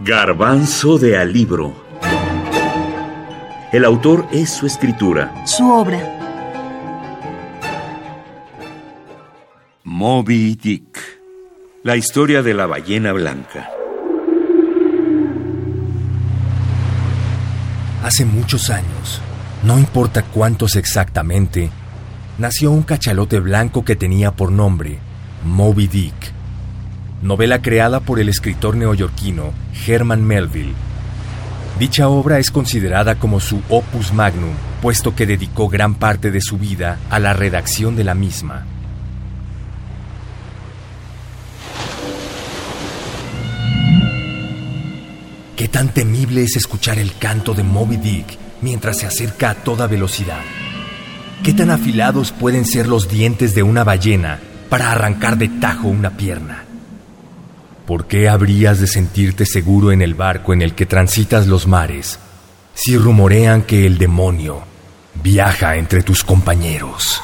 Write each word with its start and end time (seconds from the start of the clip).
Garbanzo 0.00 0.98
de 0.98 1.16
Alibro. 1.16 1.72
El 3.72 3.86
autor 3.86 4.26
es 4.32 4.50
su 4.50 4.66
escritura. 4.66 5.46
Su 5.46 5.72
obra. 5.72 5.98
Moby 9.82 10.56
Dick. 10.56 10.98
La 11.82 11.96
historia 11.96 12.42
de 12.42 12.52
la 12.52 12.66
ballena 12.66 13.14
blanca. 13.14 13.70
Hace 18.02 18.26
muchos 18.26 18.68
años, 18.68 19.22
no 19.62 19.78
importa 19.78 20.22
cuántos 20.22 20.76
exactamente, 20.76 21.70
nació 22.36 22.72
un 22.72 22.82
cachalote 22.82 23.40
blanco 23.40 23.86
que 23.86 23.96
tenía 23.96 24.32
por 24.32 24.52
nombre 24.52 24.98
Moby 25.44 25.86
Dick 25.86 26.33
novela 27.24 27.62
creada 27.62 28.00
por 28.00 28.20
el 28.20 28.28
escritor 28.28 28.76
neoyorquino 28.76 29.54
Herman 29.86 30.22
Melville. 30.22 30.74
Dicha 31.78 32.08
obra 32.08 32.38
es 32.38 32.50
considerada 32.50 33.14
como 33.14 33.40
su 33.40 33.62
opus 33.70 34.12
magnum, 34.12 34.52
puesto 34.82 35.16
que 35.16 35.24
dedicó 35.24 35.70
gran 35.70 35.94
parte 35.94 36.30
de 36.30 36.42
su 36.42 36.58
vida 36.58 36.98
a 37.08 37.18
la 37.18 37.32
redacción 37.32 37.96
de 37.96 38.04
la 38.04 38.14
misma. 38.14 38.66
Qué 45.56 45.68
tan 45.68 45.94
temible 45.94 46.42
es 46.42 46.56
escuchar 46.56 46.98
el 46.98 47.16
canto 47.16 47.54
de 47.54 47.62
Moby 47.62 47.96
Dick 47.96 48.38
mientras 48.60 48.98
se 48.98 49.06
acerca 49.06 49.48
a 49.48 49.54
toda 49.54 49.86
velocidad. 49.86 50.42
Qué 51.42 51.54
tan 51.54 51.70
afilados 51.70 52.32
pueden 52.32 52.66
ser 52.66 52.86
los 52.86 53.08
dientes 53.08 53.54
de 53.54 53.62
una 53.62 53.82
ballena 53.82 54.40
para 54.68 54.92
arrancar 54.92 55.38
de 55.38 55.48
tajo 55.48 55.88
una 55.88 56.18
pierna. 56.18 56.64
¿Por 57.86 58.06
qué 58.06 58.30
habrías 58.30 58.80
de 58.80 58.86
sentirte 58.86 59.44
seguro 59.44 59.92
en 59.92 60.00
el 60.00 60.14
barco 60.14 60.54
en 60.54 60.62
el 60.62 60.74
que 60.74 60.86
transitas 60.86 61.46
los 61.46 61.66
mares 61.66 62.18
si 62.72 62.96
rumorean 62.96 63.60
que 63.62 63.86
el 63.86 63.98
demonio 63.98 64.62
viaja 65.22 65.76
entre 65.76 66.02
tus 66.02 66.24
compañeros? 66.24 67.20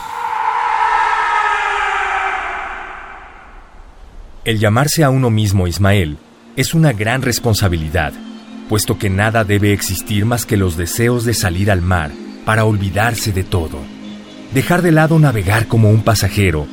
El 4.45 4.59
llamarse 4.59 5.03
a 5.03 5.09
uno 5.09 5.31
mismo 5.31 5.67
Ismael 5.67 6.19
es 6.57 6.75
una 6.75 6.93
gran 6.93 7.23
responsabilidad, 7.23 8.13
puesto 8.69 8.99
que 8.99 9.09
nada 9.09 9.45
debe 9.45 9.73
existir 9.73 10.27
más 10.27 10.45
que 10.45 10.59
los 10.59 10.77
deseos 10.77 11.25
de 11.25 11.33
salir 11.33 11.71
al 11.71 11.81
mar 11.81 12.11
para 12.45 12.67
olvidarse 12.67 13.33
de 13.33 13.45
todo, 13.45 13.79
dejar 14.53 14.83
de 14.83 14.93
lado 14.93 15.19
navegar 15.19 15.69
como 15.69 15.89
un 15.89 16.03
pasajero 16.03 16.67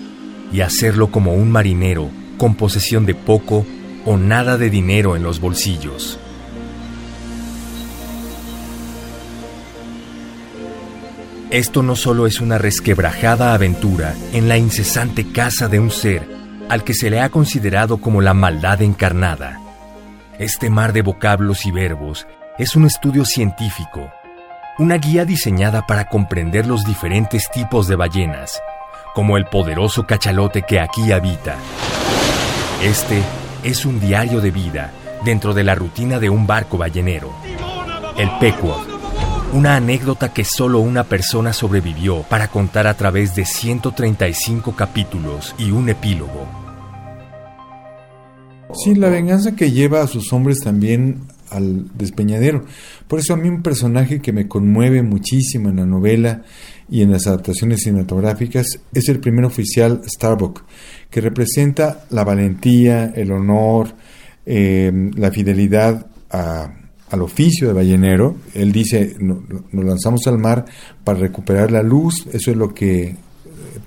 y 0.52 0.59
hacerlo 0.59 1.09
como 1.09 1.36
un 1.36 1.52
marinero 1.52 2.09
con 2.38 2.56
posesión 2.56 3.06
de 3.06 3.16
poco 3.16 3.66
o 4.08 4.16
nada 4.17 4.58
de 4.58 4.69
dinero 4.69 5.17
en 5.17 5.23
los 5.23 5.41
bolsillos. 5.41 6.17
Esto 11.50 11.83
no 11.83 11.97
solo 11.97 12.25
es 12.25 12.39
una 12.39 12.58
resquebrajada 12.58 13.53
aventura 13.53 14.16
en 14.31 14.47
la 14.47 14.58
incesante 14.58 15.30
casa 15.33 15.67
de 15.67 15.80
un 15.80 15.91
ser 15.91 16.25
al 16.69 16.85
que 16.85 16.94
se 16.94 17.09
le 17.09 17.19
ha 17.19 17.28
considerado 17.28 17.97
como 17.97 18.22
la 18.22 18.33
maldad 18.33 18.81
encarnada. 18.81 19.59
Este 20.39 20.69
mar 20.69 20.94
de 20.94 21.02
vocablos 21.02 21.66
y 21.66 21.72
verbos 21.72 22.28
es 22.58 22.78
un 22.78 22.85
estudio 22.85 23.25
científico, 23.25 24.09
una 24.80 24.95
guía 24.95 25.25
diseñada 25.25 25.85
para 25.85 26.08
comprender 26.08 26.66
los 26.66 26.85
diferentes 26.85 27.52
tipos 27.52 27.89
de 27.89 27.97
ballenas, 27.97 28.61
como 29.13 29.35
el 29.35 29.45
poderoso 29.45 30.08
cachalote 30.08 30.61
que 30.61 30.80
aquí 30.80 31.11
habita. 31.11 31.58
Este 32.81 33.22
es 33.68 33.86
un 33.86 34.00
diario 34.00 34.40
de 34.40 34.50
vida 34.50 34.94
dentro 35.26 35.54
de 35.54 35.66
la 35.66 35.76
rutina 35.76 36.20
de 36.20 36.30
un 36.30 36.48
barco 36.48 36.78
ballenero. 36.78 37.34
El 38.18 38.30
Pequod, 38.40 38.80
una 39.52 39.76
anécdota 39.76 40.32
que 40.32 40.46
solo 40.46 40.80
una 40.80 41.04
persona 41.04 41.52
sobrevivió 41.52 42.24
para 42.24 42.47
contar 42.47 42.88
a 42.88 42.94
través 42.94 43.36
de 43.36 43.46
135 43.46 44.74
capítulos 44.74 45.53
y 45.58 45.72
un 45.72 45.90
epílogo. 45.90 46.47
Sí, 48.74 48.96
la 48.96 49.09
venganza 49.09 49.53
que 49.53 49.72
lleva 49.72 50.02
a 50.02 50.08
sus 50.08 50.31
hombres 50.31 50.59
también 50.59 51.24
al 51.50 51.97
despeñadero. 51.97 52.66
Por 53.08 53.19
eso 53.19 53.34
a 53.34 53.38
mí 53.38 53.50
un 53.50 53.62
personaje 53.62 54.19
que 54.22 54.34
me 54.34 54.47
conmueve 54.47 55.02
muchísimo 55.03 55.69
en 55.69 55.78
la 55.78 55.85
novela 55.85 56.44
y 56.90 57.02
en 57.02 57.12
las 57.12 57.28
adaptaciones 57.28 57.81
cinematográficas 57.81 58.68
es 58.94 59.09
el 59.09 59.19
primer 59.19 59.46
oficial 59.46 60.02
Starbuck, 60.06 60.63
que 61.09 61.22
representa 61.22 62.06
la 62.09 62.24
valentía, 62.24 63.13
el 63.16 63.31
honor, 63.31 63.90
eh, 64.46 64.91
la 65.16 65.31
fidelidad 65.31 66.06
al 66.30 67.22
oficio 67.22 67.68
de 67.68 67.74
ballenero. 67.74 68.35
Él 68.53 68.72
dice, 68.72 69.16
nos 69.19 69.85
lanzamos 69.85 70.22
al 70.28 70.38
mar 70.38 70.66
para 71.03 71.19
recuperar 71.19 71.72
la 71.72 71.84
luz, 71.84 72.28
eso 72.34 72.52
es 72.52 72.58
lo 72.58 72.74
que, 72.74 73.16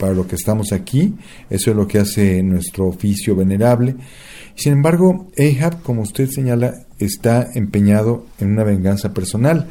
para 0.01 0.15
lo 0.15 0.27
que 0.27 0.35
estamos 0.35 0.73
aquí, 0.73 1.15
eso 1.51 1.71
es 1.71 1.77
lo 1.77 1.87
que 1.87 1.99
hace 1.99 2.43
nuestro 2.43 2.89
oficio 2.89 3.37
venerable. 3.37 3.95
Sin 4.57 4.73
embargo, 4.73 5.29
Ahab, 5.39 5.83
como 5.83 6.01
usted 6.03 6.29
señala, 6.29 6.87
está 6.99 7.47
empeñado 7.55 8.25
en 8.41 8.51
una 8.51 8.65
venganza 8.65 9.13
personal, 9.13 9.67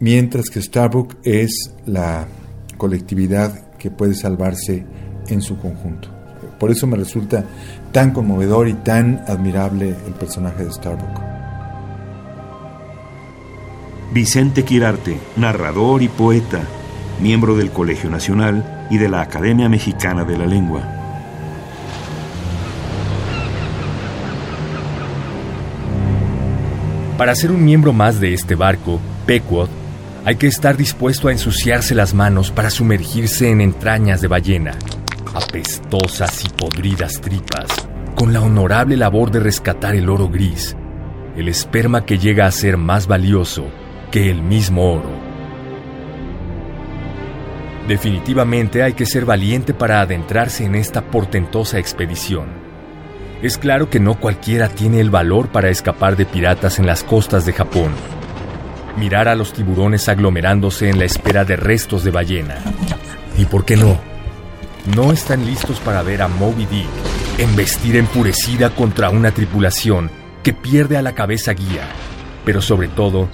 mientras 0.00 0.48
que 0.48 0.62
Starbuck 0.62 1.16
es 1.22 1.70
la 1.84 2.26
colectividad 2.78 3.76
que 3.76 3.90
puede 3.90 4.14
salvarse 4.14 4.84
en 5.28 5.42
su 5.42 5.58
conjunto. 5.58 6.08
Por 6.58 6.70
eso 6.70 6.86
me 6.86 6.96
resulta 6.96 7.44
tan 7.92 8.12
conmovedor 8.12 8.68
y 8.68 8.74
tan 8.74 9.22
admirable 9.26 9.94
el 10.06 10.14
personaje 10.14 10.64
de 10.64 10.72
Starbuck. 10.72 11.20
Vicente 14.14 14.64
Quirarte, 14.64 15.18
narrador 15.36 16.02
y 16.02 16.08
poeta, 16.08 16.62
miembro 17.20 17.56
del 17.56 17.70
Colegio 17.70 18.10
Nacional 18.10 18.86
y 18.90 18.98
de 18.98 19.08
la 19.08 19.20
Academia 19.20 19.68
Mexicana 19.68 20.24
de 20.24 20.38
la 20.38 20.46
Lengua. 20.46 20.82
Para 27.18 27.34
ser 27.34 27.50
un 27.50 27.64
miembro 27.64 27.94
más 27.94 28.20
de 28.20 28.34
este 28.34 28.54
barco, 28.54 29.00
Pequod, 29.24 29.70
hay 30.26 30.36
que 30.36 30.48
estar 30.48 30.76
dispuesto 30.76 31.28
a 31.28 31.32
ensuciarse 31.32 31.94
las 31.94 32.12
manos 32.12 32.50
para 32.50 32.68
sumergirse 32.68 33.50
en 33.50 33.60
entrañas 33.60 34.20
de 34.20 34.28
ballena, 34.28 34.72
apestosas 35.34 36.44
y 36.44 36.48
podridas 36.50 37.20
tripas, 37.20 37.68
con 38.14 38.32
la 38.32 38.42
honorable 38.42 38.96
labor 38.96 39.30
de 39.30 39.40
rescatar 39.40 39.94
el 39.94 40.10
oro 40.10 40.28
gris, 40.28 40.76
el 41.36 41.48
esperma 41.48 42.04
que 42.04 42.18
llega 42.18 42.46
a 42.46 42.52
ser 42.52 42.76
más 42.76 43.06
valioso 43.06 43.66
que 44.10 44.30
el 44.30 44.42
mismo 44.42 44.92
oro. 44.92 45.25
Definitivamente 47.88 48.82
hay 48.82 48.94
que 48.94 49.06
ser 49.06 49.24
valiente 49.24 49.74
para 49.74 50.00
adentrarse 50.00 50.64
en 50.64 50.74
esta 50.74 51.02
portentosa 51.02 51.78
expedición 51.78 52.66
es 53.42 53.58
claro 53.58 53.90
que 53.90 54.00
no 54.00 54.18
cualquiera 54.18 54.68
tiene 54.68 54.98
el 55.00 55.10
valor 55.10 55.48
para 55.48 55.68
escapar 55.68 56.16
de 56.16 56.24
piratas 56.24 56.78
en 56.78 56.86
las 56.86 57.04
costas 57.04 57.44
de 57.44 57.52
Japón. 57.52 57.92
Mirar 58.96 59.28
a 59.28 59.34
los 59.34 59.52
tiburones 59.52 60.08
aglomerándose 60.08 60.88
en 60.88 60.98
la 60.98 61.04
espera 61.04 61.44
de 61.44 61.56
restos 61.56 62.02
de 62.02 62.10
ballena. 62.10 62.56
¿Y 63.36 63.44
por 63.44 63.66
qué 63.66 63.76
no? 63.76 64.00
No 64.96 65.12
están 65.12 65.44
listos 65.44 65.80
para 65.80 66.02
ver 66.02 66.22
a 66.22 66.28
Moby 66.28 66.64
Dick 66.64 66.88
embestir 67.38 67.96
enfurecida 67.96 68.70
contra 68.70 69.10
una 69.10 69.32
tripulación 69.32 70.10
que 70.42 70.54
pierde 70.54 70.96
a 70.96 71.02
la 71.02 71.12
cabeza 71.12 71.52
guía. 71.52 71.86
Pero 72.46 72.62
sobre 72.62 72.88
todo, 72.88 73.28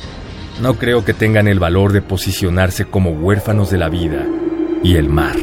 no 0.61 0.75
creo 0.75 1.05
que 1.05 1.15
tengan 1.15 1.47
el 1.47 1.61
valor 1.61 1.93
de 1.93 2.03
posicionarse 2.03 2.87
como 2.87 3.11
huérfanos 3.11 3.71
de 3.71 3.79
la 3.79 3.89
vida 3.89 4.27
y 4.83 4.97
el 4.97 5.09
mar. 5.09 5.37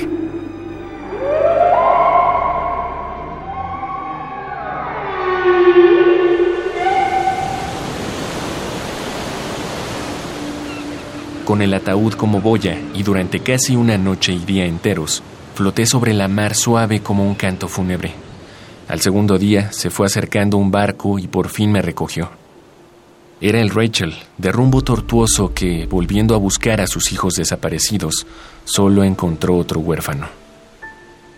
con 11.45 11.63
el 11.63 11.73
ataúd 11.73 12.13
como 12.13 12.41
boya 12.41 12.77
y 12.93 13.01
durante 13.01 13.39
casi 13.39 13.75
una 13.75 13.97
noche 13.97 14.33
y 14.33 14.37
día 14.37 14.65
enteros, 14.65 15.23
floté 15.55 15.87
sobre 15.87 16.13
la 16.13 16.27
mar 16.27 16.53
suave 16.53 17.01
como 17.01 17.25
un 17.25 17.33
canto 17.33 17.67
fúnebre. 17.67 18.13
Al 18.87 19.01
segundo 19.01 19.39
día 19.39 19.71
se 19.71 19.89
fue 19.89 20.05
acercando 20.05 20.57
un 20.57 20.69
barco 20.69 21.17
y 21.17 21.27
por 21.27 21.49
fin 21.49 21.71
me 21.71 21.81
recogió. 21.81 22.29
Era 23.41 23.61
el 23.61 23.69
Rachel, 23.69 24.13
de 24.37 24.51
rumbo 24.51 24.81
tortuoso 24.81 25.53
que, 25.53 25.85
volviendo 25.85 26.35
a 26.35 26.37
buscar 26.37 26.81
a 26.81 26.87
sus 26.87 27.13
hijos 27.13 27.35
desaparecidos, 27.35 28.27
solo 28.65 29.03
encontró 29.03 29.55
otro 29.55 29.79
huérfano. 29.79 30.27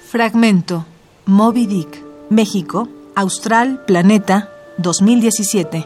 Fragmento. 0.10 0.86
Moby 1.26 1.68
Dick, 1.68 2.04
México, 2.32 2.90
Austral, 3.16 3.86
Planeta, 3.86 4.50
2017. 4.80 5.86